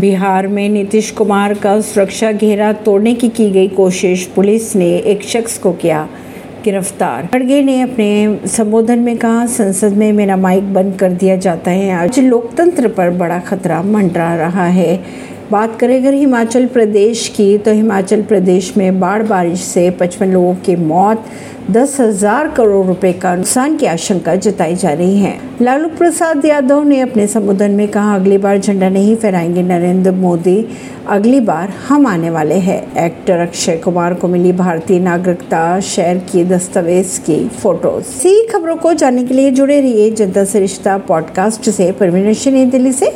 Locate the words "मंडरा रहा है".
13.82-15.04